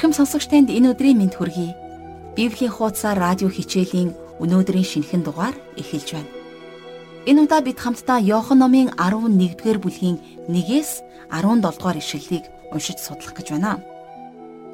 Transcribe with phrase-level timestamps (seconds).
[0.00, 1.76] Эрхэм сонсогч танд энэ өдрийн мэнд хүргэе.
[2.32, 6.32] Библийн хуудасаар радио хичээлийн өнөөдрийн шинэхэн дугаар эхэлж байна.
[7.28, 10.16] Энэ удаа бид хамтдаа Иохан номын 11-р бүлгийн
[10.48, 13.84] 1-ээс 17 дугаар ишлэлийг уншиж судлах гэж байна.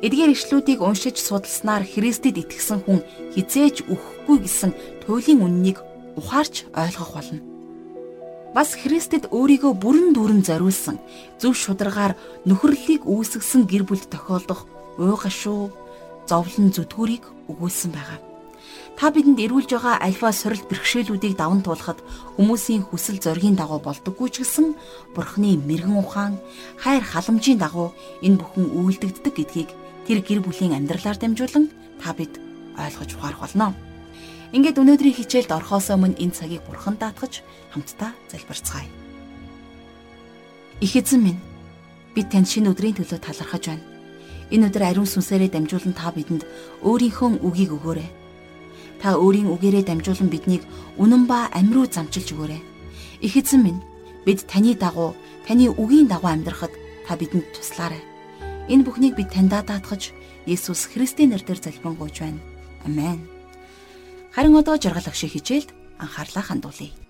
[0.06, 3.02] Эдгээр ишлүүдийг уншиж судалснаар Христэд итгэсэн хүн
[3.34, 5.82] хизээж өхгүй гэсэн туйлын үннийг
[6.14, 7.42] ухаарч ойлгох болно.
[8.54, 11.02] Бас Христэд өөрийгөө бүрэн дүүрэн зориулсан
[11.42, 12.14] зөв шударгаар
[12.46, 15.70] нөхөрлөлийг үүсгэсэн гэр бүл тохиолдох уйгашуу
[16.26, 18.20] зовлон зүтгүүрийг өгүүлсэн байгаа.
[18.96, 22.00] Та бидэнд ирүүлж байгаа альва сорилт бэрхшээлүүдийг даван туулахад
[22.40, 24.72] хүмүүсийн хүсэл зоригийн дагуу болдоггүй ч гэсэн
[25.12, 26.40] Бурхны мэрэгэн ухаан,
[26.80, 27.92] хайр халамжийн дагуу
[28.24, 29.70] энэ бүхэн үйлдэгддэг гэдгийг
[30.08, 31.68] тэр гэр бүлийн амьдралаар дамжуулан
[32.00, 32.40] та бид
[32.80, 33.76] ойлгож ухаарах болно.
[34.56, 37.44] Ингээд өнөөдрийн хичээлд орхоос өмнө энэ цагийг Бурхан даатгаж
[37.76, 38.88] хамтдаа залбирцгаая.
[40.80, 41.40] Их эзэн минь
[42.16, 43.95] бид танд шинэ өдрийн төлөө талархаж байна
[44.50, 46.46] Энэ өдөр ариун сүнсээрээ дамжуулан та бидэнд
[46.86, 48.08] өөрийнхөө үгийг өгөөрэй.
[49.02, 50.62] Та өөрийн үгээрээ дамжуулан биднийг
[50.96, 52.62] үнэн ба амь руу замчилж өгөөрэй.
[53.26, 53.80] Их эзэн минь
[54.24, 56.70] бид таны дагуу таны үгийн дагуу амьдрахад
[57.06, 58.02] та бидэнд туслаарай.
[58.70, 60.14] Энэ бүхнийг бид таньдаа даатгаж
[60.46, 62.40] Есүс Христийн нэрээр залбирanгуйж байна.
[62.86, 63.26] Амен.
[64.30, 67.05] Харин одоо жаргал агшиг хичээлд анхаарлаа хандуулъя.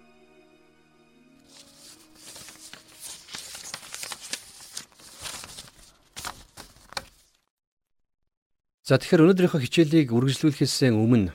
[8.86, 11.34] За тэгэхээр өнөөдрийнхөө хичээлийг үргэлжлүүлэхээс өмнө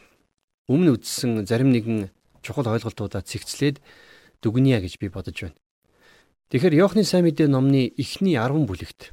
[0.72, 2.08] өмнө үздсэн зарим нэгэн
[2.40, 3.84] чухал ойлголтуудаа цэгцлээд
[4.40, 5.60] дүгнэе гэж би бодож байна.
[6.48, 9.12] Тэгэхээр Иохны сайн мэдээ номны эхний 10 бүлэгт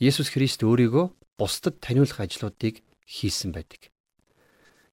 [0.00, 3.92] Есүс Христ өөрийгөө бусдад таниулах ажлуудыг хийсэн байдаг.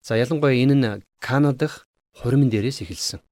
[0.03, 1.87] За ялангуяа энэ нь Канада дахь
[2.19, 3.23] хуримн дээрээс эхэлсэн.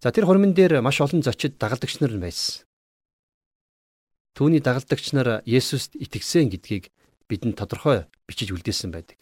[0.00, 2.64] За тэр хуримн дээр маш олон зочид дагалдагч нар байсан.
[4.32, 6.88] Түүний дагалдагч нар Есүст итгэсэн гэдгийг
[7.28, 9.20] бидэнд тодорхой бичиж үлдээсэн байдаг.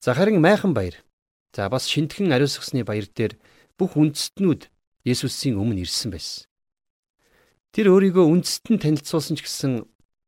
[0.00, 0.98] За харин майхан баяр.
[1.52, 3.38] За бас шинтхэн ариусгасны баяр дээр
[3.78, 4.68] бүх үндэстнүүд
[5.02, 6.46] Есүсийн өмнө ирсэн байсан.
[7.74, 9.72] Тэр өөрийгөө үндэстэн танилцуулсан ч гэсэн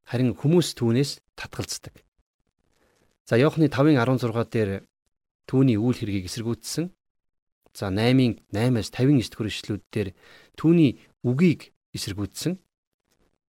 [0.09, 1.95] харин хүмүүс түүнээс татгалздаг.
[3.25, 4.71] За Иохны 5:16 дээр
[5.49, 6.93] түүний үйл хэргийг эсэргүүцсэн.
[7.75, 10.09] За 8-ын 8-аас 59 дэх ишлүүд дээр
[10.57, 12.61] түүний үгийг эсэргүүцсэн.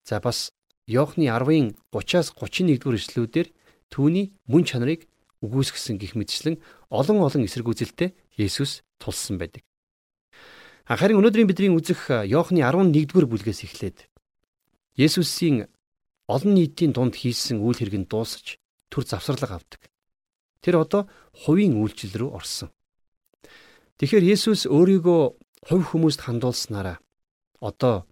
[0.04, 0.52] За бас
[0.92, 3.48] Иохны 10-ын 30-аас 31-р эшлүүдээр
[3.88, 5.08] түүний мөн чанарыг
[5.40, 6.60] үгүйсгэсэн гих мэтчлэн
[6.92, 9.64] олон олон эсэргүүцэлтэй Есүс тулсан байдаг.
[10.86, 14.12] Харин өнөөдрийн бидний үзэх Иохны 11-р бүлгээс эхлээд
[15.00, 15.72] Есүсийн
[16.28, 18.60] олон нийтийн дунд хийсэн үйл хэрэг нь дуусаж
[18.92, 19.88] төр завсарлага авдаг.
[20.60, 22.70] Тэр одоо хувийн үйлчлэл рүү орсон.
[23.98, 25.22] Тэгэхээр Есүс өөрийгөө
[25.68, 27.00] хувь хүмүүст хандуулснараа
[27.62, 28.06] одоо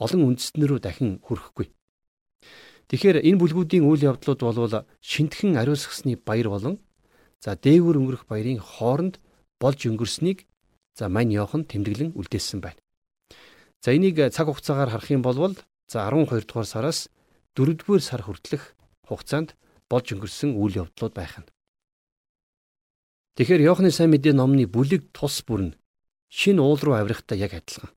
[0.00, 1.70] олон үндэстнэрүү дахин хүрэхгүй.
[2.88, 6.76] Тэгэхээр энэ бүлгүүдийн үйл явдлууд болвол шинтхэн ариусгасны баяр болон
[7.40, 9.20] за дээгүр өнгөрөх баярын хооронд
[9.56, 10.44] болж өнгөрснийг
[10.92, 12.80] за мань Йохан тэмдэглэн үлдээсэн байна.
[13.80, 15.56] За энийг цаг хугацаагаар харах юм бол
[15.88, 17.08] за 12 дугаар сараас
[17.56, 18.76] 4 дугаар сар хүртэлх
[19.08, 19.56] хугацаанд
[19.88, 21.48] болж өнгөрсөн үйл явдлууд байх нь.
[23.36, 25.76] Тэгэхээр Йоханы сайн мэдээ номны бүлэг тус бүр нь
[26.30, 27.90] шин уул руу авирахтаа яг адилхан.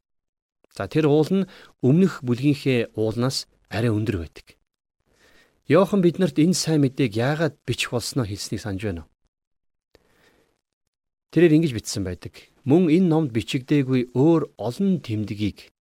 [0.75, 1.47] За тэр уул нь
[1.85, 4.56] өмнөх бүлгийнхээ уулнаас арай өндөр байдаг.
[5.67, 9.11] Йохан биднэрт энэ сайн мэдээг яагаад бичих болсноо хэлснийг санаж байна уу?
[11.35, 12.39] Тэрээр ингэж бичсэн байдаг.
[12.63, 15.75] Мөн энэ номд бичигдээгүй өөр олон тэмдгийг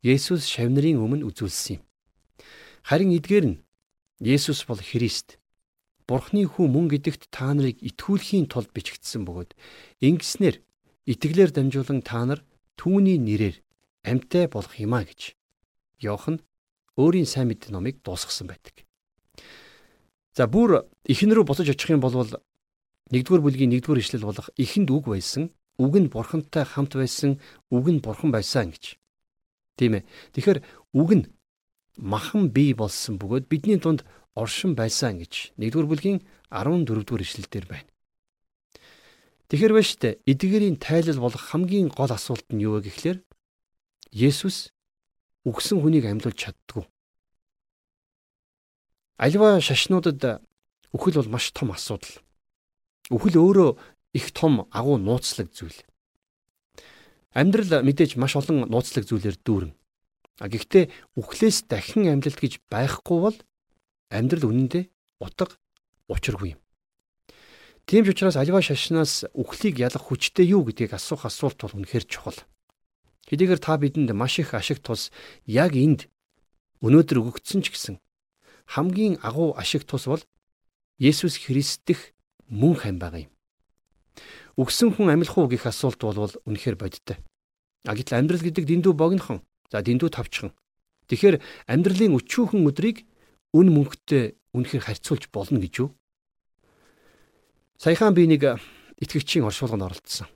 [0.00, 1.84] Есүс шавнырын өмнө үзүүлсэн юм.
[2.88, 3.60] Харин эдгээр нь
[4.24, 5.36] Есүс бол Христ.
[6.08, 9.52] Бурхны хүү мөн гэдэгт та нарыг итгүүлэхийн тулд бичигдсэн бөгөөд
[10.08, 10.56] ингэснээр
[11.04, 12.40] итгэлээр дамжуулан та нар
[12.80, 13.60] түүний нэрээр
[14.08, 15.36] амьтай болох юмаа гэж
[16.00, 16.40] Йохан
[16.96, 18.87] өөрийн сайн мэдээ номыг дуусгасан байдаг.
[20.38, 25.10] За бүр ихэн рүү буцаж очих юм бол 1-р бүлгийн 1-р ишлэл болох ихэнд үг
[25.10, 25.50] байсан,
[25.82, 27.42] үг нь бурхантай хамт байсан,
[27.74, 29.02] үг нь бурхан байсан гэж.
[29.74, 30.06] Тийм ээ.
[30.38, 30.62] Тэгэхээр
[30.94, 31.24] үг нь
[31.98, 34.06] махан бий болсон бөгөөд бидний дунд
[34.38, 36.22] оршин байсан гэж 1-р бүлгийн
[36.54, 37.90] 14-р ишлэлдэр байна.
[39.50, 43.18] Тэгэхэр ба штэ эдгээрийн тайлал болох хамгийн гол асуулт нь юу вэ гэхлээр
[44.14, 44.70] Есүс
[45.42, 46.86] үгсэн хүнийг амьлуулж чаддгүй.
[49.18, 50.46] Альва шашнуудад
[50.94, 52.22] үхэл бол маш том асуудал.
[53.10, 53.70] Үхэл өөрөө
[54.14, 55.74] их том агуу нууцлаг зүйл.
[57.34, 59.74] Амьдрал мэдээж маш олон нууцлаг зүйлээр дүүрэн.
[60.38, 63.36] А гэхдээ үхлээс дахин амьдлалт гэж байхгүй бол
[64.06, 64.86] амьдрал үнэндээ
[65.18, 65.50] утга
[66.06, 66.60] учиргүй юм.
[67.90, 72.38] Тийм ч учраас альва шашнаас үхлийг ялах хүчтэй юу гэдгийг асуух асуулт бол үнэхээр чухал.
[73.26, 75.10] Хэдийгээр та бидэнд маш их ашиг тус
[75.42, 76.06] яг энд
[76.86, 77.98] өнөөдөр өгөгдсөн ч гэсэн
[78.68, 80.22] хамгийн агуу ашиг тус бол
[81.00, 82.12] Есүс Христ дэх
[82.52, 83.32] мөн хам байгаа юм.
[84.60, 87.16] Өгсөн хүн амилах уу гэх асуулт бол үнэхээр бодиттой.
[87.88, 89.40] А гэтэл амьдрал гэдэг дэндүү богинохон.
[89.72, 90.52] За дэндүү тавчхан.
[91.08, 93.08] Тэгэхээр амьдралын өчүүхэн өдрийг
[93.56, 95.94] үн мөнхтэй үнэхээр харьцуулж болно гэж юу?
[97.78, 98.58] Саяхан би нэг
[98.98, 100.28] итгэгчийн оршуулганд оролцсон.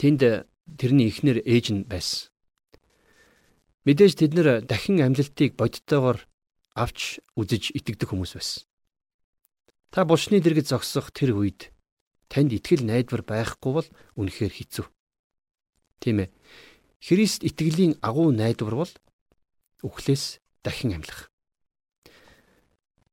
[0.00, 0.48] Тэнд
[0.80, 2.32] тэрний эхнэр ээж нь байсан.
[3.84, 6.24] Мэдээж тэд нэр дахин амьлалтыг бодиттойгоор
[6.74, 8.64] авч үзэж итгэдэг хүмүүс байсан.
[9.92, 11.68] Та булчны дэргэд зогсох тэр үед
[12.32, 14.86] танд итгэл найдвар байхгүй бол үнэхээр хэцүү.
[16.00, 16.32] Тийм ээ.
[17.04, 18.92] Христ итгэлийн агуу найдвар бол
[19.84, 21.28] үхлээс дахин амьлах.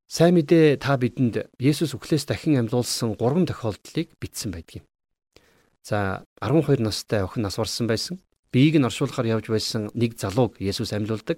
[0.07, 4.85] Сайн мэдээ та бидэнд Есүс үхлээс дахин амьлуулсан 3 тохиолдлыг бичсэн байдаг юм.
[5.83, 8.17] За 12 настай охин нас барсан байсан
[8.49, 11.37] биеийг нь оршуулахаар явж байсан нэг залууг Есүс амьлуулдаг.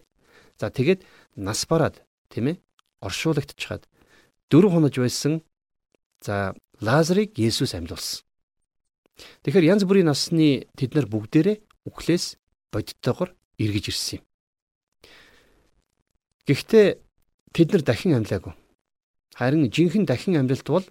[0.56, 1.04] За тэгээд
[1.36, 2.00] нас бараад
[2.32, 2.58] тийм ээ
[3.04, 3.86] оршуулгадчихад
[4.50, 5.44] дөрөв хонож байсан
[6.24, 8.26] за Лазарыг Есүс амьлуулсан.
[9.46, 12.42] Тэгэхээр янз бүрийн насны тэд нар бүгдээрээ үхлээс
[12.74, 13.30] бодиттойгоор
[13.62, 14.24] эргэж ирсэн юм.
[16.48, 16.88] Гэхдээ
[17.54, 18.54] тэд нар дахин амьлаагүй.
[19.38, 20.86] Харин жинхэнэ дахин амьлалт бол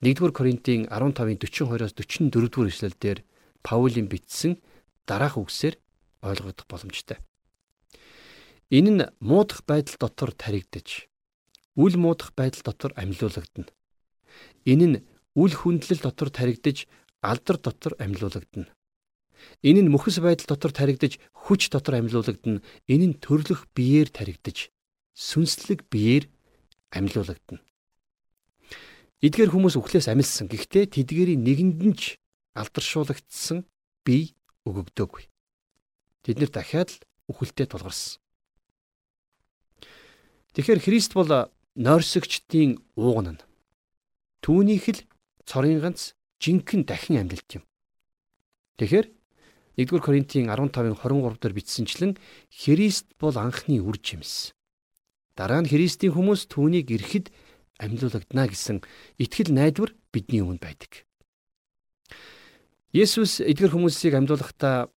[0.00, 3.18] 1-р Коринтын 15-ын 42-оос 44-р эшлэлдэр
[3.60, 4.56] Паулийн бичсэн
[5.04, 5.76] дараах үгсээр
[6.24, 7.18] ойлгогдох боломжтой.
[8.70, 11.10] Энэ нь муудах байдал дотор таригдж,
[11.74, 13.70] үл муудах байдал дотор амьлуулагдана.
[14.62, 14.98] Энэ нь
[15.34, 16.86] үл хүндлэл дотор таригдж,
[17.18, 18.70] алдар дотор амьлуулагдана.
[19.66, 22.62] Энэ нь мөхөс байдал дотор таригдж, хүч дотор амьлуулагдана.
[22.86, 24.70] Энэ нь төрлөх биеэр таригдж,
[25.18, 26.30] сүнслэг биеэр
[26.94, 27.58] амьлуулагдана.
[29.20, 30.48] Эдгээр хүмүүс үхлээс амилсан.
[30.48, 32.16] Гэхдээ тэдгээрийн нэгэнд нь ч
[32.56, 33.68] алдаршуулагдсан
[34.06, 34.32] бие
[34.64, 35.28] өгөгдөөгүй.
[36.24, 38.16] Тэд нэр дахиад л үхэлтэд тулгарсан.
[40.54, 41.30] Тэгэхээр Христ бол
[41.78, 43.42] нойрсогчдын ууган нь.
[44.42, 45.00] Түүнийх л
[45.46, 47.64] цорын ганц жинхэнэ дахин амьлалт юм.
[48.82, 49.06] Тэгэхээр
[49.78, 52.12] 1-р Коринтын 15-ын 23 дээр бичсэнчлэн
[52.50, 54.50] Христ бол анхны үр жимс.
[55.38, 57.30] Дараа нь Христийн хүмүүс түүнийг ирэхэд
[57.78, 58.82] амьлуулагдана гэсэн
[59.22, 61.06] итгэл найдвар бидний өмнө байдаг.
[62.90, 64.90] Есүс эдгэр хүмүүсийг амьдуулахдаа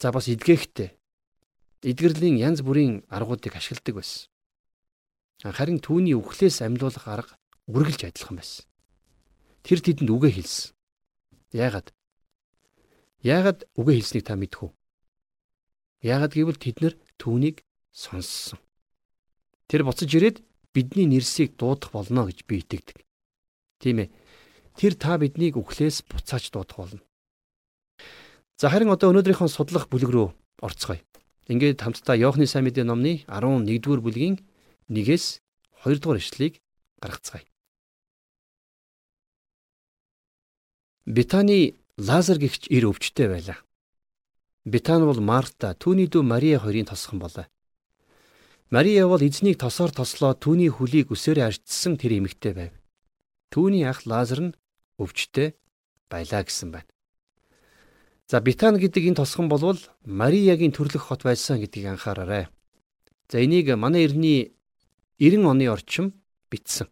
[0.00, 0.96] за бас эдгэхтэй
[1.84, 4.33] эдгэрлийн янз бүрийн аргуудыг ашигладаг байсан.
[5.42, 7.34] Харин түүний үхлээс амьдуулах арга
[7.66, 8.64] үргэлж адилхан байсан.
[9.64, 10.76] Тэр тэдэнд үгээ хэлсэн.
[11.56, 11.88] Яагаад?
[13.24, 14.72] Яагаад үгээ хэлснийг та мэдэх үү?
[16.04, 18.60] Яагаад гэвэл тэд нар түүнийг сонссон.
[19.66, 20.44] Тэр буцаж ирээд
[20.76, 23.00] бидний нэрсийг дуудах болно гэж би итгэдэг.
[23.80, 24.12] Тийм ээ.
[24.76, 27.02] Тэр та биднийг үхлээс буцааж дуудах болно.
[28.60, 30.28] За харин одоо өнөөдрийнхөө судлах бүлэг рүү
[30.60, 31.00] орцгоё.
[31.48, 34.44] Ингээд хамтдаа Иохны сайн мэдээ номны 11-р бүлгийн
[34.88, 35.40] 1-ээс
[35.84, 36.60] 2-р эшлэлийг
[37.00, 37.44] гаргацгаая.
[41.06, 43.58] Битаны Лазар гихч ир өвчтэй байлаа.
[44.64, 47.46] Битан бол Марта, түүний дүү Мария хоёрын тосхон болоо.
[48.72, 52.72] Мария бол эзнийг тосоор тослоо түүний хөлийг өсөөрөө арчсан тэр эмэгтэй байв.
[53.52, 54.56] Түүний ах Лазар нь
[54.98, 55.54] өвчтэй
[56.08, 56.90] байлаа гэсэн байна.
[58.26, 62.48] За Битан гэдэг энэ тосгон болвол Мариягийн төрлөх хот байсан гэдгийг анхаараарай.
[63.28, 64.53] За энийг манай эртний
[65.18, 66.12] 90 оны орчим
[66.50, 66.88] бичсэн.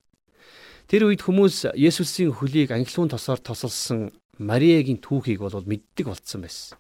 [0.87, 6.79] Тэр үед хүмүүс Есүсийн хөлийг анхлуун тосоор тосолсон Мариягийн түүхийг бол мэддэг болцсон байсан.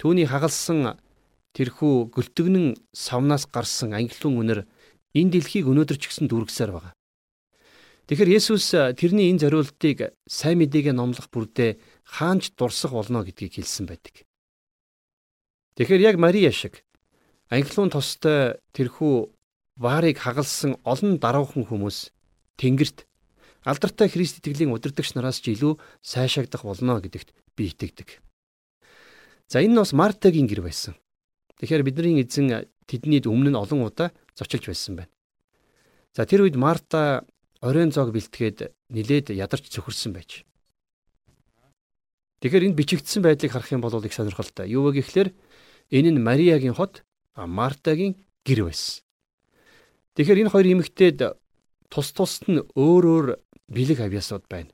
[0.00, 0.96] Түүний хагалсан
[1.56, 4.60] тэрхүү гөлтгөнэн савнаас гарсан анхлуун үнэр
[5.16, 6.94] энэ дэлхийг өнөөдөр ч гэсэн дүүргсээр байгаа.
[8.06, 14.22] Тэгэхээр Есүс тэрний энэ зориултыг сайн мэдээгээ номлох бүрдээ хаанч дурсах болно гэдгийг хэлсэн байдаг.
[15.74, 16.86] Тэгэхээр яг Мария шиг
[17.50, 19.35] анхлуун тостой тэрхүү
[19.76, 22.10] ваарыг хагалсан олон даруухан хүмүүс
[22.56, 23.04] Тэнгэрт
[23.66, 28.22] алдартай Христ итгэлийн удирдагч нараас ч илүү сайшаагдах болно гэдэгт би итгэдэг.
[29.48, 30.96] За энэ нь бас Мартагийн гэр байсан.
[31.60, 35.12] Тэгэхээр бидний эзэн тэдний өмнө нь олон удаа зочилж байсан байна.
[36.16, 37.26] За тэр үед Марта
[37.60, 40.46] оройн зоог бэлтгээд нилээд ядарч цөхөрсөн байж.
[42.40, 44.68] Тэгэхээр энд бичигдсэн байдлыг харах юм бол их сонирхолтой.
[44.68, 45.34] Юу вэ гэхлээр
[45.90, 47.02] энэ нь Мариагийн хот,
[47.34, 49.05] Мартагийн гэр байсан.
[50.16, 51.18] Тэгэхээр энэ хоёр эмэгтэйд
[51.92, 53.26] тус тусад нь өөр өөр
[53.68, 54.72] бэлэг авьяасууд байна.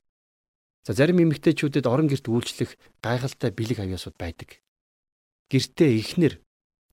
[0.86, 4.62] За зарим эмэгтэйчүүдэд орон герт үйлчлэх гайхалтай бэлэг авьяасууд байдаг.
[5.50, 6.38] Гэртээ ихнэр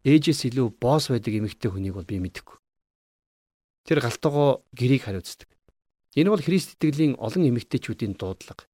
[0.02, 2.58] ээжээс илүү боос байдаг эмэгтэй хүнийг бол би мэдэхгүй.
[3.86, 5.50] Тэр галтгоо гэрийг хариуцдаг.
[6.18, 8.66] Энэ бол Христ итгэлийн олон эмэгтэйчүүдийн дуудлага.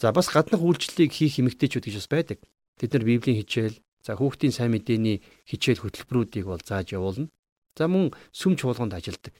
[0.00, 2.38] За бас гаднах үйлчлэлийг хийх эмэгтэйчүүд гэж бас байдаг.
[2.80, 7.28] Тэд нар Библийн хичээл, за хүүхдийн сайн мэдээний хичээл хөтөлбөрүүдийг бол зааж явуулна.
[7.76, 9.34] За мөн сүм чуулганд ажилдаг.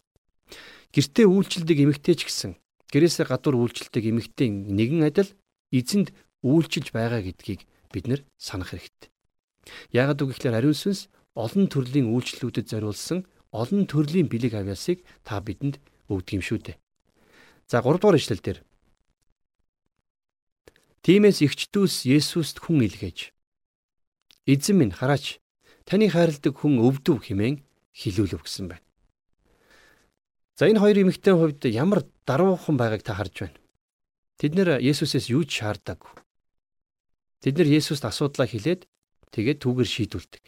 [0.95, 2.59] Гэртээ үйлчлдэг эмэгтэй ч гэсэн
[2.91, 5.31] гэрээсээ гадуур үйлчлдэг эмэгтэй нэгэн адил
[5.71, 6.11] эзэнд
[6.43, 9.11] үйлчилж байгаа гэдгийг бид нэр санах хэрэгтэй.
[9.95, 11.07] Яагад үг гэхээр ариун сүнс
[11.39, 15.79] олон төрлийн үйлчлэлүүдэд зориулсан олон төрлийн бэлэг авьяасыг та бидэнд
[16.11, 16.77] өгдөг юм шүү дээ.
[17.71, 18.59] За 3 дугаар ишлэл дээр
[21.07, 23.31] Тимээс эгчдүүс Есүст хүн илгээж
[24.47, 25.39] Эзэн минь хараач
[25.87, 27.63] таны хайрладаг хүн өвдөв хэмээн
[27.95, 28.87] хилүүлв гэсэн байна.
[30.61, 33.59] За энэ хоёр эмэгтэй хувьд ямар даруухан байгааг та харж байна.
[34.37, 36.05] Тэд нэр Есүсээс юу ч шаарддаг.
[37.41, 38.85] Тэд нэр Есүст асуудлаа хэлээд
[39.33, 40.45] тэгээд түүгээр шийдүүлдэг.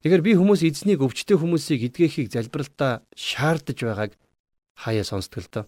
[0.00, 4.12] Тэгэхээр би хүмүүс эзнийг өвчтөе хүмүүсийг эдгэхийг залбиралтаа шаардаж байгааг
[4.80, 5.64] хаяа сонсдог л доо.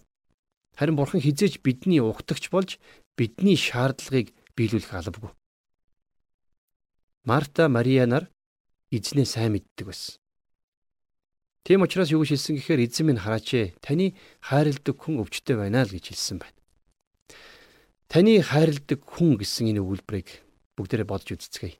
[0.73, 2.81] Харин бурхан хизээж бидний угтагч болж
[3.13, 5.31] бидний шаардлагыг биелүүлэх албагүй.
[7.23, 8.27] Марта, Мария нар
[8.89, 10.22] эзнээ сайн мэддэг байсан.
[11.63, 15.87] Тийм учраас юу гэж хэлсэн гэхээр эзэн минь хараач ээ таны хайрладаг хүн өвчтөе байна
[15.87, 16.59] л гэж хэлсэн байна.
[18.11, 20.43] Таны хайрладаг хүн гэсэн энэ өгүүлбэрийг
[20.75, 21.79] бүгдээрээ бодж үзцгээе.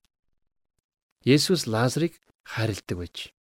[1.27, 2.15] Есүс Лазарыг
[2.47, 3.35] хайрладаг байж.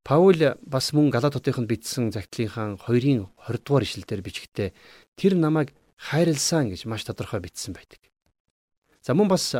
[0.00, 4.72] Паул бас мөн Галатотынд бичсэн загтлынхаа 2-ын 20 дугаар ишлэлээр бичгтээ
[5.20, 8.00] тэр намайг хайрлсан гэж маш тодорхой бичсэн байдаг.
[9.04, 9.52] За мөн бас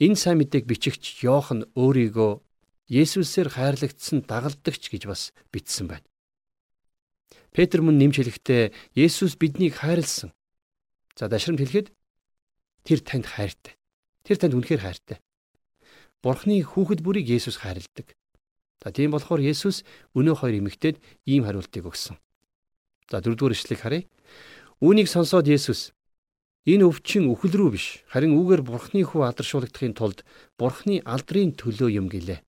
[0.00, 2.45] энэ сайн мэдээг бичигч Йохан өөрийгөө
[2.86, 6.06] Есүсээр хайрлагдсан дагалдагч гэж бас бичсэн байна.
[7.50, 10.30] Петр мөн нэмж хэлэхдээ Есүс биднийг хайрлсан.
[11.18, 11.90] За дашрамт хэлэхэд
[12.86, 13.74] тэр танд хайртай.
[14.22, 15.18] Тэр танд үнэхээр хайртай.
[16.22, 18.14] Бурхны хүүхэд бүрийг Есүс хайрладаг.
[18.84, 19.82] За тийм болохоор Есүс
[20.14, 22.20] өнөө хоёр эмэгтэйд ийм хариултыг өгсөн.
[23.10, 24.06] За дөрөвдүгээр ишлэгийг харъя.
[24.78, 25.90] Үүнийг сонсоод Есүс
[26.70, 30.22] энэ өвчин үхэл рүү биш харин үүгээр Бурхны хүү алдаршуулгадахын тулд
[30.54, 32.45] Бурхны алдрын төлөө юм гэлээ.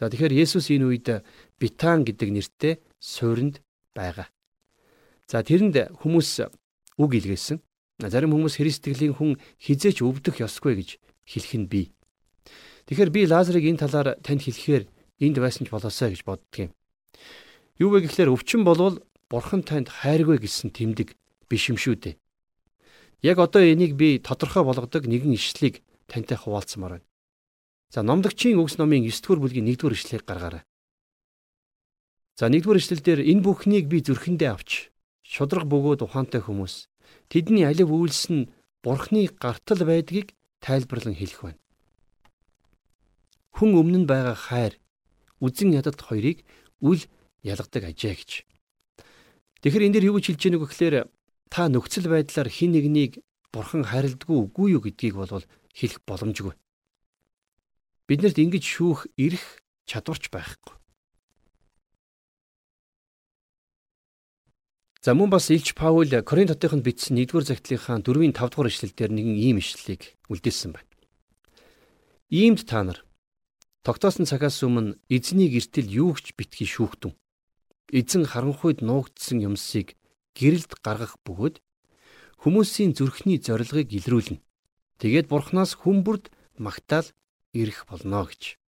[0.00, 1.06] За тэгэхээр Есүс энэ үед
[1.58, 3.62] Битан гэдэг нэртэй суурьнд
[3.94, 4.26] байгаа.
[5.30, 6.42] За тэрэнд хүмүүс
[6.98, 7.62] үг илгээсэн.
[8.02, 10.90] Зарим хүмүүс Христтгэлийн хүн хизээч өвдөх ёсгүй гэж
[11.30, 11.86] хэлэх нь бий.
[12.90, 14.84] Тэгэхээр би Лазарыг энэ талаар танд хэлэхээр
[15.22, 16.70] энд байсан ч болоосаа гэж боддөг юм.
[17.78, 18.98] Юу вэ гэхээр өвчин болвол
[19.30, 21.16] бурхан танд хайргүй гэсэн тэмдэг
[21.48, 22.14] биш юм шүү дээ.
[23.24, 27.06] Яг одоо энийг би тодорхой болгодог нэгэн ишлийг тантай хуваалцмаар байна.
[27.94, 30.62] За номдогчийн өгс номын 9 дугаар бүлгийн 1 дугаар ишлэгийг гаргаарай.
[32.34, 34.90] За 1 дугаар ишлэлдэр энэ бүхнийг би зүрхэндээ авч
[35.22, 36.90] шудраг бөгөөд ухаантай хүмүүс
[37.30, 38.50] тэдний алив үйлс нь
[38.82, 41.62] бурхны гартал байдгийг тайлбарлан хэлэх байна
[43.54, 44.74] хүн өмнө нь байгаа хайр
[45.38, 46.42] үзэн ядад хоёрыг
[46.82, 47.00] үл
[47.46, 48.30] ялгадаг ажээ гэж.
[49.62, 50.96] Тэгэхээр энэ дэр юу гэж хэлж байгааг гэхээр
[51.54, 53.22] та нөхцөл байдлаар хин нэгнийг
[53.54, 56.52] бурхан харилдгүй үгүй юу гэдгийг бол хэлэх боломжгүй.
[58.04, 60.76] Биднэрт ингэж шүүх эрх чадварч байхгүй.
[65.04, 69.56] За мөн бас Илч Паул Коринт хотынд бичсэн 1-р загтлынхаа 4-ийн 5-р ишлэлдэр нэгэн ийм
[69.60, 70.92] ишлэлийг үлдээсэн байна.
[72.32, 73.04] Иймд та нар
[73.84, 77.12] Тогтоосон цагаас өмнө эзний гертэл юу ч битгий шүүхтэн.
[77.92, 79.92] Эзэн харанхуйд нуугдсан юмсыг
[80.32, 81.60] гэрэлд гаргах бөгөөд
[82.40, 84.40] хүмүүсийн зүрхний зорилгыг илрүүлнэ.
[85.00, 87.12] Тэгээд бурхнаас хүмүүрд магтаал
[87.54, 88.58] ирэх болно гэж.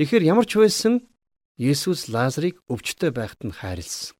[0.00, 1.04] Тэгэхээр ямар ч байсан
[1.56, 4.16] Есүс Лазарыг өвчтөй байхад нь хайрлсан.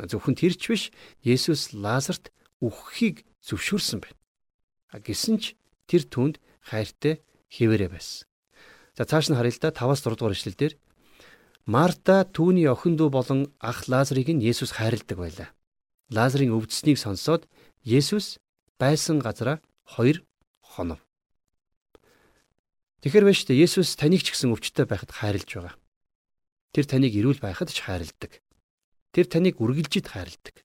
[0.00, 0.82] Зөвхөн тэр ч биш
[1.20, 4.16] Есүс Лазарт үххийг зөвшөөрсөн байна.
[4.92, 5.44] А гисэн ч
[5.84, 7.20] тэр түнд хайртай
[7.52, 8.24] хэвээрээ байсан.
[8.96, 10.74] За цааш нь харъя л да 5-аас 6 дугаар ишлэл дээр
[11.68, 15.48] Марта түүний охин дүү болон ах Лазарыг нь Есүс хайрладаг байлаа.
[16.08, 17.44] Лазарын өвдсөнийг сонсоод
[17.84, 18.40] Есүс
[18.80, 20.24] байсан газараа хоёр
[20.64, 21.04] хонов.
[23.00, 23.64] Тэгэхэр байна шүү дээ.
[23.64, 25.76] Есүс таныг ч гэсэн өвчтөй байхад хайрлаж байгаа.
[26.76, 28.32] Тэр таныг эрүүл байхад ч хайрладаг.
[29.16, 30.56] Тэр таныг үргэлжид хайрладаг.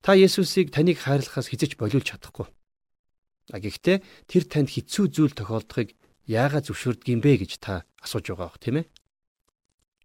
[0.00, 2.48] Та Есүсийг таныг хайрлахаас хизэж болиулж чадахгүй.
[3.52, 5.92] А гэхдээ тэр танд хэцүү зүйл тохиолдохыг
[6.24, 8.86] яагаад зөвшөөрдөг юм бэ гэж та асууж байгаа бох тийм ээ.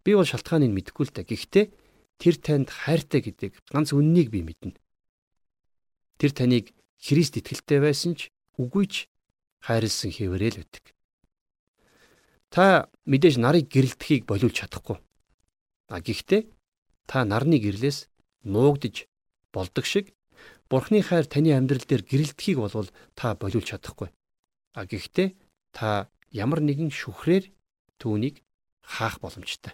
[0.04, 1.24] Би бол шалтгааныг мэдэхгүй л да.
[1.24, 1.66] Гэхдээ
[2.20, 4.76] тэр танд хайртай гэдэг ганц үннийг би мэднэ.
[6.20, 8.96] Тэр таныг Христ итгэлтэй байсан ч үгүй ч
[9.62, 10.97] хайрлсан хэвээрэл өгдөг.
[12.50, 14.98] Та мэдээж нарыг гэрэлдэхийг болиулж чадахгүй.
[15.92, 16.42] А гэхдээ
[17.08, 18.08] та нарны гэрлээс
[18.44, 19.08] нуугдж
[19.52, 20.16] болдог шиг
[20.70, 24.12] Бурхны хайр таны амьдрал дээр гэрэлдэхийг болвол та болиулж чадахгүй.
[24.76, 25.36] А гэхдээ
[25.72, 27.48] та ямар нэгэн шүхрээр
[28.04, 28.44] түүнийг
[28.84, 29.72] хаах боломжтой.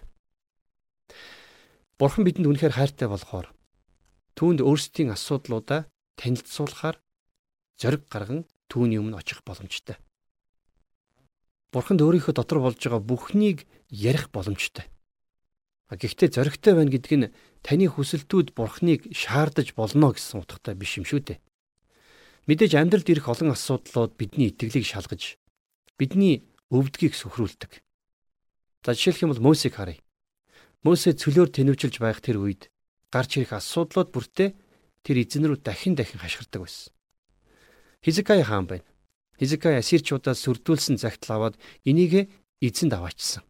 [1.98, 3.50] Бурхан бидэнд үнэхээр хайртай болохоор
[4.38, 7.02] түүнд өөрсдийн асуудлуудаа танилцуулахаар
[7.78, 9.98] зориг гарган түүний өмнө очих боломжтой.
[11.74, 14.86] Бурханд өөрийнхөө дотор болж байгаа бүхнийг ярих боломжтой.
[15.90, 17.32] Гэхдээ зоригтой байна гэдг нь
[17.66, 21.38] таны хүсэлтүүд Бурханыг шаардаж болно гэсэн утгатай биш юм шүү дээ.
[22.46, 25.34] Мэдээж амьдралд ирэх олон асуудлууд бидний итгэлийг шалгаж
[25.98, 27.82] бидний өвдгийг сөхрүүлдэг.
[28.86, 29.98] За жишээлх юм бол Мосийг харъя.
[30.86, 32.68] Мосе цөлөөр тэнвчилж байх тэр үед
[33.10, 34.50] гарч ирэх асуудлууд бүртээ
[35.02, 36.92] тэр эзэн рүү дахин дахин хашгирдаг байсан.
[38.04, 38.84] Хизикай хаан байна.
[39.38, 42.30] Хизикай асирчуудаас сүрдүүлсэн загтал аваад энийг
[42.62, 43.42] эзэнд аваачсан.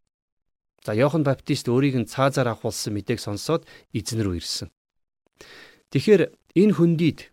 [0.84, 3.64] За Иохан Баптист өөрийг нь цаазаар авахулсан мэдээг сонсоод
[3.96, 4.68] эзэн рүү ирсэн.
[5.92, 7.32] Тэгэхээр энэ хөндийд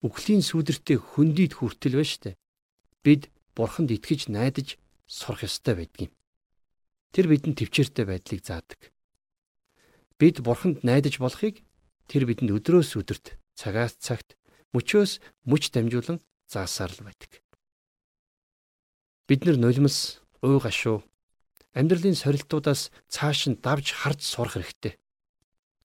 [0.00, 2.30] үхлийн сүудэртэй хөндийд хүртэл байна штэ.
[3.04, 6.12] Бид бурханд итгэж найдаж сурах ёстой байдгийг.
[7.12, 8.80] Тэр бидэнд төвчээртэй байдлыг заадаг.
[10.16, 11.60] Бид бурханд найдаж болохыг
[12.08, 14.40] тэр бидэнд өдрөөс өдөрт цагаас цагт
[14.72, 17.44] мөчөөс мөч дамжуулан заасаар л байдаг.
[19.30, 21.06] Бид нар нулимс, уй гашуу
[21.78, 24.98] амьдралын сорилтуудаас цааш нь давж харж сурах хэрэгтэй.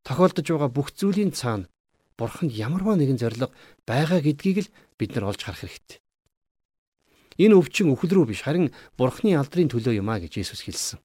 [0.02, 1.70] Тохиолдож байгаа бүх зүйлийн цаана
[2.18, 3.54] бурханд ямарваа нэгэн зориг
[3.86, 6.02] байгаа гэдгийг л бид нар олж харах хэрэгтэй.
[7.38, 10.98] Энэ өвчин үхэл рүү биш харин бурхны алдрын төлөө юм а гэж Есүс хэлсэн.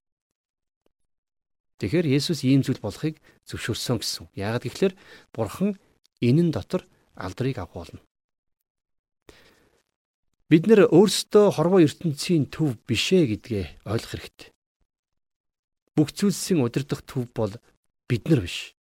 [1.76, 3.20] Тэгэхээр Есүс ийм зүйл болохыг
[3.52, 4.32] зөвшөөрсөн гэсэн.
[4.32, 4.96] Яагаад гэвэл
[5.36, 5.76] бурхан
[6.24, 6.88] энэн дотор
[7.20, 8.00] алдрыг авах болно.
[10.50, 14.50] Бид нэр өөрсдөө хорвоо ертөнцийн төв бишээ гэдгээ ойлгох хэрэгтэй.
[15.94, 17.54] Бүх зүйлсийн удирдах төв бол
[18.10, 18.74] бид нар биш.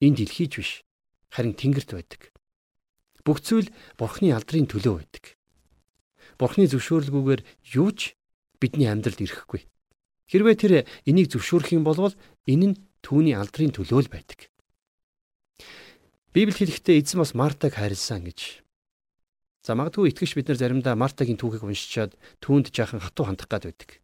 [0.00, 0.70] Энэ дэлхийч биш
[1.28, 2.32] харин тэнгэрт байдаг.
[3.20, 3.68] Бүх зүйл
[4.00, 5.36] Бурхны алдрын төлөө байдаг.
[6.40, 7.44] Бурхны зөвшөөрлгүйгээр
[7.76, 8.16] юу ч
[8.56, 9.68] бидний амьдралд ирэхгүй.
[10.24, 10.72] Хэрвээ тэр
[11.04, 12.16] энийг зөвшөөрөх юм бол
[12.48, 14.48] энэ нь түүний алдрын төлөө л байдаг.
[16.32, 18.64] Библи хэлэхдээ эзэн бас Мартаг хайрлсан гэж.
[19.70, 24.02] За магадгүй итгэж бид нар заримдаа Мартагийн түүхийг уншичаад түүнд жаахан хатуу хандах гад байдаг.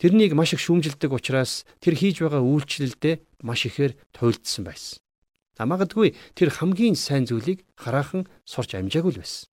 [0.00, 5.04] Тэрнийг маш их шүүмжилдэг учраас тэр хийж байгаа үйлчлэлдээ маш ихээр туйлдсан байсан.
[5.60, 9.52] Амагадгүй тэр хамгийн сайн зүйлийг хараахан сурч амжаагүй л байсан.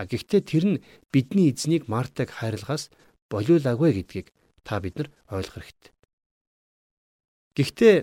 [0.00, 2.88] А гэхдээ тэр нь бидний эзнийг Мартаг хайрлахаас
[3.28, 4.32] болиулаагүй гэдгийг
[4.64, 5.92] та бид нар ойлгох хэрэгтэй.
[7.52, 7.96] Гэхдээ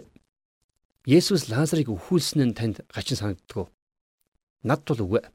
[1.09, 3.73] Есүс Лазарыг өхүүлсэн нь танд гачин санагддаг уу?
[4.61, 5.25] Над тул үгүй.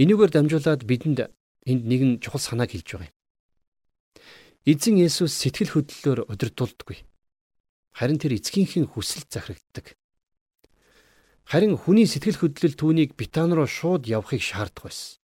[0.00, 1.28] Энийгээр дамжуулаад бидэнд
[1.68, 3.16] энд нэгэн чухал санааг хэлж байгаа юм.
[4.64, 7.04] Эзэн Есүс сэтгэл хөдлөлөөр удирдуулдаггүй.
[7.92, 9.92] Харин тэр эцгийнхээ хүсэлт захирагддаг.
[11.44, 15.20] Харин хүний сэтгэл хөдлөл түүнийг Битан руу шууд явахыг шаарддаг байсан.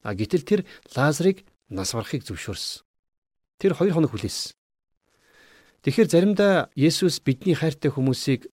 [0.00, 0.60] А гэтэл тэр
[0.96, 2.88] Лазарыг нас барахыг зөвшөөрсөн.
[3.60, 4.56] Тэр хоёр хоног хүлээсэн.
[5.84, 8.48] Тэгэхээр заримдаа Есүс бидний хайртай хүмүүсийг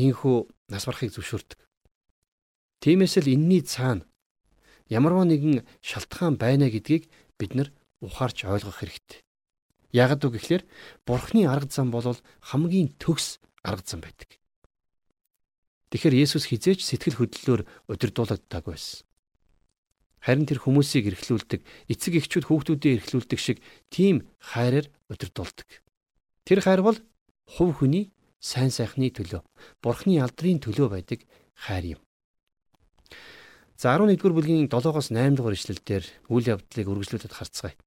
[0.00, 1.60] инхүү нас барахыг зөвшөөрдөг.
[2.80, 4.07] Тиймээс л энэний цаана
[4.88, 7.68] ямарваа нэгэн шалтгаан байна гэдгийг бид нар
[8.00, 9.20] ухаарч ойлгох хэрэгтэй.
[9.92, 10.62] Ягд үг гэхлээр
[11.06, 14.36] Бурхны арга зам бол хамгийн төгс арга зам байдаг.
[15.88, 19.08] Тэгэхээр Есүс хизээч сэтгэл хөдлөлөөр удирдуулагддаг байсан.
[20.20, 25.68] Харин тэр хүмүүсийг эрхлүүлдэг, эцэг эхчүүд хүүхдүүдээ эрхлүүлдэг шиг тийм хайраар удирдуулдаг.
[26.44, 26.98] Тэр хайр бол
[27.48, 29.40] хувь хүний сайн сайхны төлөө,
[29.80, 31.24] Бурхны алдрын төлөө байдаг
[31.54, 32.00] хайр юм.
[33.78, 37.78] За 11-р бүлгийн 7-оос 8-р ишлэлдэр үйл явдлыг үргэлжлүүлээд харцгаая.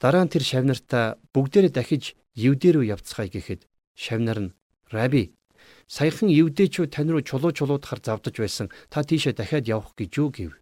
[0.00, 4.54] Дараа нь тэр шавнартаа бүгдээрээ дахиж евдээ рүү явцгаая гэхэд шавнар нь
[4.88, 5.36] "Раби,
[5.84, 8.72] саяхан евдээчүүд тань руу чулуу чулуудахаар завдаж байсан.
[8.88, 10.56] Та тийшээ дахиад явах гэж юу гэв.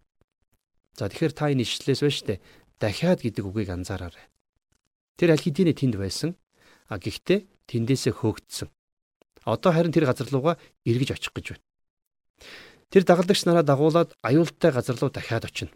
[0.99, 2.43] За тэгэхээр та энэ ишлээс байна штэ.
[2.75, 4.27] Дахиад гэдэг үгийг анзаараарай.
[5.15, 6.35] Тэр аль хэдийн тэнд байсан.
[6.91, 8.67] А гэхдээ тэндээсээ хөөгдсөн.
[9.47, 11.68] Одоо харин тэр газар руугаа эргэж очих гэж байна.
[12.89, 15.73] Тэр дагалдагч нараа дагуулад аюултай газар руу дахиад очино.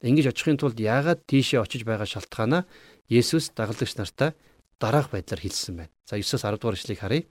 [0.00, 2.64] Ингэж очихын тулд яагаад тийшээ очиж байгаа шалтгаанаа
[3.08, 4.32] Есүс дагалдагч нартаа
[4.80, 5.92] дараах байдлаар хэлсэн байна.
[6.08, 7.24] За 9-оос 10 дугаар ишлэгийг харъя.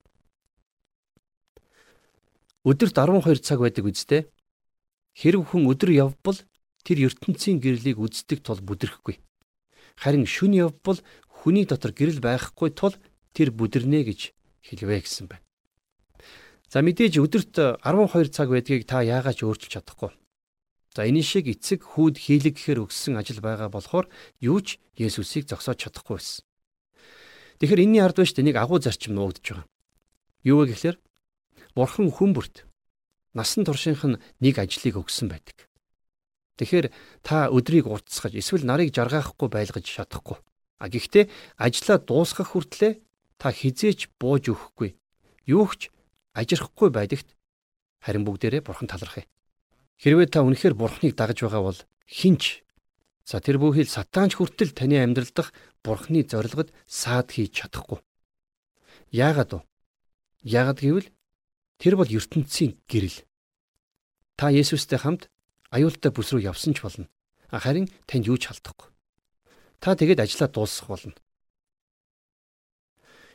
[2.66, 4.22] Өдөрт 12 цаг байдаг үсттэй.
[5.14, 6.38] Хэрв хүн өдөр явбал
[6.86, 9.22] тэр ертөнцийн гэрлийг үздэг тул бүдрэхгүй.
[10.02, 12.98] Харин шүн явбал хүний дотор гэрэл байхгүй тул
[13.34, 14.34] тэр бүдэрнэ гэж
[14.66, 15.45] хэлвэ гэсэн байна.
[16.72, 20.12] За мэдээж өдөрт 12 цаг байдгийг та яагаад ч өөрчилж чадахгүй.
[20.96, 24.08] За энэ шиг эцэг хүүд хийлэг гэхээр өгсөн ажил байгаа болохоор
[24.40, 26.44] юу ч Есүсийг зогсоож чадахгүй байсан.
[27.60, 29.68] Тэгэхээр энэний ард биш нэг агуу зарчим нуугдж байгаа.
[30.48, 30.98] Юу вэ гэхээр
[31.76, 32.64] Бурхан хүн бүрт
[33.36, 35.68] насан туршийнх нь нэг ажлыг өгсөн байдаг.
[36.56, 36.88] Тэгэхээр
[37.20, 40.40] та өдрийг уртасгаж эсвэл нарыг жаргаахгүй байлгаж чадахгүй.
[40.80, 41.28] А гэхдээ
[41.60, 43.04] ажлаа дуусгах хүртлээр
[43.36, 44.96] та хизээч бууж өгөхгүй.
[45.52, 45.92] Юу ч
[46.36, 47.32] ажирахгүй байдагт
[48.04, 49.26] харин бүгдээрээ бурхан талархъя.
[50.04, 52.66] Хэрвээ та үнэхээр бурханыг дагаж байгаа бол хинч
[53.26, 55.50] За тэр бүхэл сатаанч хүртэл таны амьдрал дах
[55.82, 57.98] бурхны зорилгод саад хийж чадахгүй.
[59.10, 59.60] Яагаад вэ?
[60.46, 61.10] Яагаад гэвэл
[61.82, 63.26] тэр бол ертөнцийн гэрэл.
[64.38, 65.34] Та Есүстэй хамт
[65.74, 67.10] аюултай бүс рүү явсан ч болно.
[67.50, 68.94] Харин танд юу ч халдахгүй.
[69.82, 71.18] Та тэгээд ажлаа дуусгах болно.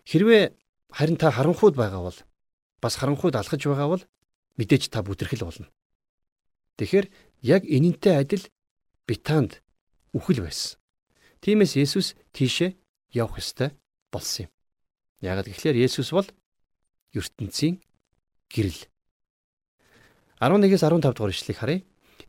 [0.06, 0.54] Хэрвээ
[0.94, 2.18] харин та харанхуйд байгаа бол
[2.80, 4.02] бас харанхуйд алхаж байгаа бол
[4.56, 5.68] мэдээж та бүдэрхэл болно.
[6.80, 7.06] Тэгэхээр
[7.44, 8.44] яг энэнтэй адил
[9.06, 9.60] битаанд
[10.16, 10.80] үхэл байсан.
[11.40, 12.76] Тиймээс Есүс тийшээ
[13.12, 13.76] явах ёстой
[14.12, 14.52] болсон юм.
[15.20, 16.28] Яагаад гэвэл Есүс бол
[17.12, 17.80] ертөнцийн
[18.48, 18.88] гэрэл.
[20.40, 21.80] 11-ээс 15 дугаар ишлэгийг харъя.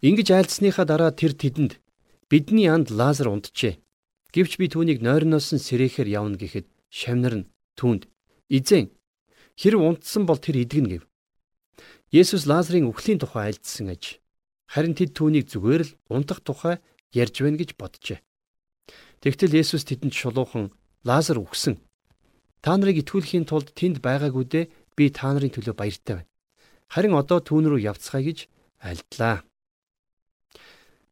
[0.04, 1.80] Ингиж айлцсныхаа дараа тэр тэдэнд
[2.28, 3.80] бидний анд Лазар унтжээ.
[4.32, 8.08] Гэвч би түүнийг нойрноос нь сэрэхээр явна гэхэд шавнар нь түүнд
[8.48, 8.92] "Изэн
[9.62, 11.04] хэрв унтсан бол тэр идэгнэ" гэв.
[12.10, 14.18] Есүс Лазарын үхлийн тухай айлдсан аж.
[14.66, 16.82] Харин тэд түүнийг зүгээр л унтах тухай
[17.14, 18.20] ярьж байна гэж боджээ.
[19.22, 20.74] Тэгтэл Есүс тэдэнд шулуухан
[21.06, 21.78] Лазар үхсэн.
[22.60, 24.66] Та нарыг итгүүлэхийн тулд тэнд байгаагүй дээ
[24.98, 26.32] би та нарын төлөө баяртай байна.
[26.92, 28.40] Харин одоо түүн рүү явцгаая гэж
[28.82, 29.46] альдлаа.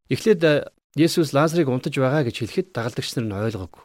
[0.10, 3.84] Эхлээд э, Есүс Лазарыг унтаж байгаа гэж хэлэхэд дагалдагч нар нь ойлгоогүй.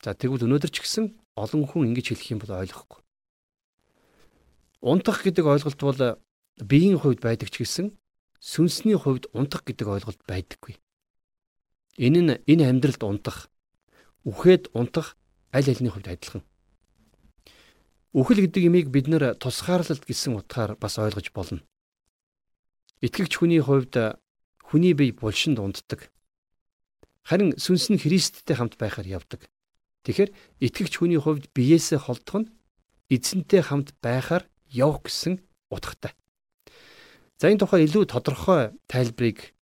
[0.00, 3.00] За тэгвэл өнөөдөр ч гэсэн олон хүн ингэж хэлэх юм бол ойлгохгүй.
[4.80, 6.16] Унтах гэдэг ойлголт бол э,
[6.56, 7.92] биеийн хувьд байдаг ч гэсэн
[8.40, 10.80] сүнсний хувьд унтах гэдэг ойлголт байдаггүй.
[12.00, 13.52] Энэ нь энэ амьдралд унтах,
[14.24, 15.20] үхээд унтах
[15.52, 16.42] аль альны хувьд адилхан.
[18.16, 21.62] Үхэл гэдэг имийг бид нэр тусгаарлалт гэсэн утгаар бас ойлгож болно.
[23.04, 24.18] Итгэгч хүний хувьд
[24.66, 26.10] хүний бие булшинд унтдаг.
[27.22, 29.46] Харин сүнс нь Христтэй хамт байхаар явдаг.
[30.02, 32.50] Тэгэхээр итгэгч хүний хувьд биеэсээ холдох нь
[33.14, 36.14] эзэнтэй хамт байхаар явах гэсэн утгатай.
[37.38, 39.54] За энэ тухай илүү тодорхой тайлбарыг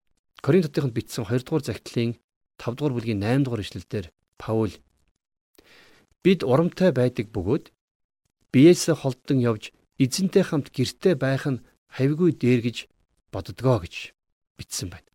[0.43, 2.15] Коринтотынд бичсэн 2 дугаар захидлын
[2.61, 4.07] 5 дугаар бүлгийн 8 дугаар ишлэлдэр
[4.39, 4.73] Паул
[6.23, 7.71] бид урамтай байдаг бөгөөд
[8.53, 12.77] биеэс холдон явж эзэнтэй хамт гэрте байх нь хавьгүй дээр гэж
[13.33, 14.15] боддгоо гэж
[14.59, 15.09] бичсэн байна.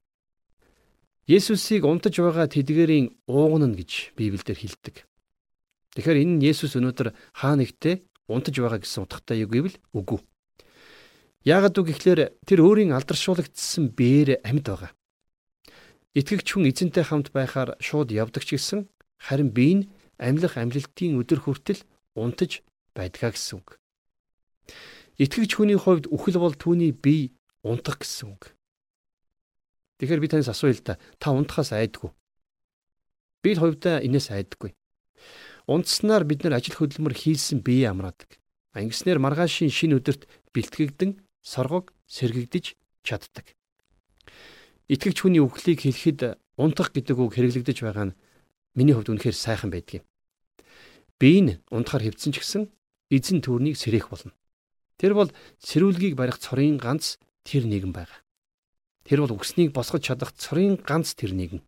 [1.27, 5.07] Есүсийг унтаж байгаа тэдгэрийн уугнана гэж Библиэлд хэлдэг.
[5.95, 7.95] Тэгэхээр энэ нь Есүс өнөөдөр хаа нэгтээ
[8.31, 10.19] унтаж байгаа гэсэн утгатай юу гэвэл үгүй.
[11.43, 14.91] Яагад үг гэхлээр тэр өөрийн алдаршуулгдсан биеэр амьд байгаа.
[16.15, 18.87] Итгэгч хүн эзэнтэй хамт байхаар шууд явдаг ч гэсэн
[19.19, 21.81] харин бие нь амьлах амьлалтын өдөр хүртэл
[22.15, 22.63] унтаж
[22.95, 23.81] байдгаа гэсэн үг.
[25.19, 28.55] Итгэгч хүний хувьд үхэл бол түүний бие унтах гэсэн үг.
[29.99, 30.95] Тэгэхээр би танаас асууя л да.
[31.19, 32.11] Та унтахаас айдгүй.
[33.43, 34.71] Би хувьдаа инээс айдаггүй.
[35.67, 38.35] Унтснаар бид нар ажил хөдөлмөр хийсэн бие амраадаг.
[38.75, 42.75] Ангиснээр маргаашийн шинэ өдөрт бэлтгэгдэн соргог сэргэгдэж
[43.07, 43.55] чаддаг.
[44.91, 48.17] Итгэгч хүний үхлийг хэлэхэд унтах гэдэг үг хэрэглэгдэж байгаа нь
[48.75, 50.05] миний хувьд үнэхээр сайхан байдаг юм.
[51.15, 52.63] Бие нь унтахаар хэвдсэн ч гэсэн
[53.07, 54.35] эзэн төрнийг сэрэх болно.
[54.99, 55.31] Тэр бол
[55.63, 58.19] сэрүүлгийг барих цорын ганц тэр нэгэн байгаа.
[59.07, 61.63] Тэр бол үгснийг босгож чадах цорын ганц тэр нэгэн.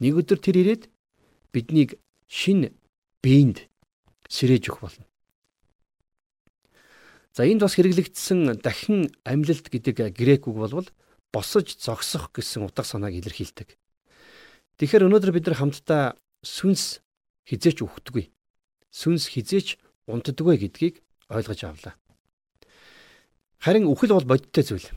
[0.00, 0.88] Нэг өдөр тэр ирээд
[1.52, 2.72] биднийг шин
[3.26, 3.66] биеинд
[4.30, 5.06] сэрэж өгөх болно.
[7.34, 10.88] За энд бас хэрэглэгдсэн дахин амьлалт гэдэг грек үг болвол
[11.34, 13.74] босож зогсох гэсэн утга санааг илэрхийлдэг.
[14.78, 16.14] Тэгэхээр өнөөдөр бид нар хамтдаа
[16.46, 17.02] сүнс
[17.50, 18.30] хизээч үхдэггүй.
[18.94, 21.94] Сүнс хизээч унтдаггүй гэдгийг ойлгож авлаа.
[23.60, 24.88] Харин үхэл бол бодиттой зүйл.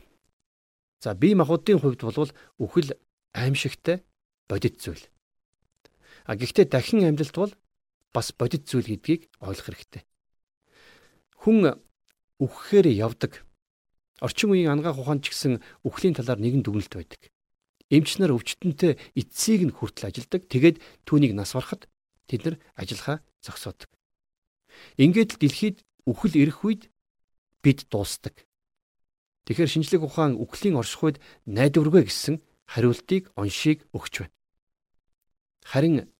[1.02, 2.30] За бие махбодын хувьд бол
[2.62, 2.94] үхэл
[3.34, 4.04] аимшигтай
[4.48, 5.02] бодит зүйл.
[6.24, 7.52] А гэхдээ дахин амьдлалт бол
[8.14, 10.02] бас бодит зүйл гэдгийг ойлгох хэрэгтэй.
[11.40, 11.78] Хүн
[12.40, 13.44] үхэхээр явдаг
[14.20, 17.32] Орчин үеийн ангаах ухаан ч гэсэн үхлийн талаар нэгэн дүгнэлт байдаг.
[17.88, 20.44] Эмч нар өвчтөнтэй эцсийг нь хүртэл ажилдаг.
[20.44, 20.76] Тэгээд
[21.08, 21.88] түүнийг нас барахад
[22.28, 23.88] тэд нар ажиллахаа зогсоодог.
[25.00, 26.92] Ингээд л дэлхийд үхэл ирэх үед
[27.64, 28.44] бид дуустдаг.
[29.48, 31.16] Тэгэхээр шинжлэх ухаан үхлийн орших үед
[31.48, 34.36] найдваргүй гэсэн хариултыг оншийг өгч байна.
[35.64, 36.12] Харин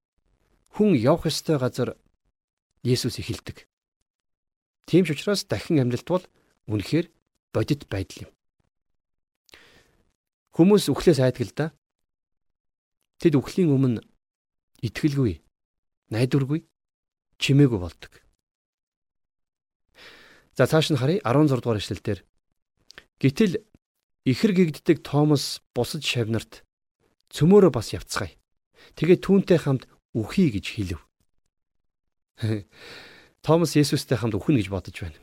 [0.74, 1.96] хүн явах ёстой газар
[2.83, 3.68] Есүс эхэлдэг.
[4.87, 6.24] Тийм ч учраас дахин амьдлалт бол
[6.70, 7.06] үнэхээр
[7.52, 8.33] бодит байдал юм.
[10.56, 11.66] Хүмүүс үхлээс айдаг л да.
[13.20, 14.00] Тэд үхлийн өмнө
[14.80, 15.44] итгэлгүй,
[16.11, 16.64] найдваргүй,
[17.38, 18.12] чимээгүй болдог.
[20.56, 22.24] За цааш нь харъя 16 дугаар эшлэлдэр.
[23.20, 23.61] Гэтэл
[24.24, 26.64] ихэр гэгддэг Томас бусад шавнарт
[27.30, 28.35] цөмөөрөө бас явцгаая.
[28.96, 31.01] Тэгээ түүнтэй хамт үхий гэж хэлв.
[33.44, 35.18] Томас Есүстэй хамт үхнэ гэж бодож байна.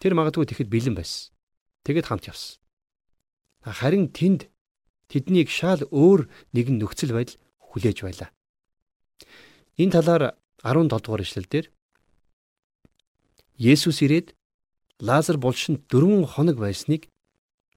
[0.00, 1.32] Тэр магадгүй тэгэхэд бэлэн байсан.
[1.84, 2.60] Тэгэд хамт явсан.
[3.64, 4.52] Харин тэнд
[5.08, 8.30] тэднийг шал өөр нэгэн нөхцөл байдал хүлээж байлаа.
[9.80, 11.66] Энэ талаар 17 дугаар ишлэлдэр
[13.56, 14.34] Есүс ирээд
[15.00, 17.08] Лазар булшинд 4 хоног байсныг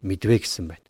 [0.01, 0.86] мэдвэ гэсэн байна.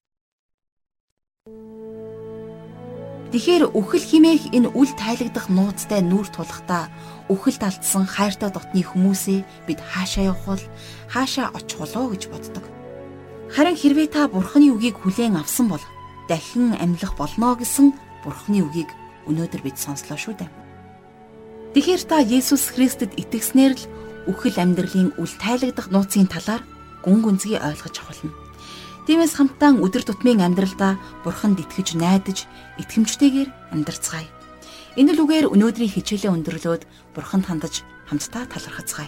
[3.28, 6.88] Тэгэхээр үхэл химээх энэ үл тайлагдах нууцтай нүүр тулахдаа
[7.28, 10.64] үхэлд алдсан хайртай дотны хүмүүсээ бид хаашаа явах бол
[11.12, 12.64] хаашаа очих болоо гэж боддог.
[13.52, 15.84] Харин хэрвээ та бурхны үгийг хүлээн авсан бол
[16.32, 17.92] дахин амьлах болно гэсэн
[18.24, 18.88] бурхны үгийг
[19.28, 20.52] өнөөдөр бид сонслоо шүү дээ.
[21.76, 23.84] Тэгэхээр та Есүс Христэд итгэснээр л
[24.32, 26.64] үхэл амьдралын үл тайлагдах нууцын талаар
[27.04, 28.47] гүн гүнзгий ойлгож авахлна.
[29.08, 32.44] Тиймээс хамтдаа өдөр тутмын амьдралдаа бурханд итгэж найдаж
[32.76, 34.28] итгэмжтэйгээр амьдарцгаая.
[35.00, 36.84] Энэ л үгээр өнөөдрийн хичээлээ өндөрлөөд
[37.16, 39.08] бурханд хандаж хамтдаа талархацгаая.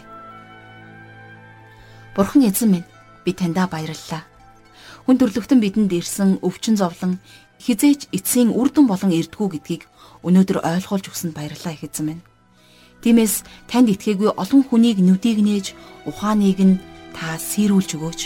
[2.16, 2.88] Бурхан эзэн минь
[3.28, 4.24] би таньда баярлалаа.
[5.04, 7.20] Хүн төрлөختөн бидэнд ирсэн өвчин зовлон
[7.60, 9.84] хизээч эцсийн үрдэн болон эрдгүү гэдгийг
[10.24, 12.24] өнөөдөр ойлгуулж өгсөнд баярлалаа их эзэн минь.
[13.04, 15.76] Тиймээс танд итгээгүй олон хүнийг нүдийг нээж
[16.08, 16.80] ухааныг нь
[17.12, 18.22] та сэрүүлж өгөөч.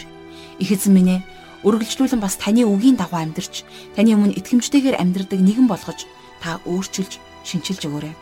[0.62, 1.22] Их эзэн минь ээ
[1.64, 3.64] үргэлжлүүлэн бас таны үгийн дагуу амьдарч
[3.96, 6.04] таны өмнө итгэмжтэйгээр амьдрдаг нэгэн болгож
[6.44, 8.16] та өөрчилж шинчилж өгөөрэй.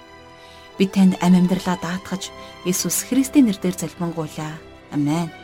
[0.78, 2.30] Бид танд амь амьдралаа даатгаж
[2.70, 4.62] Есүс Христийн нэрээр залбирanгуйлаа.
[4.94, 5.41] Амен.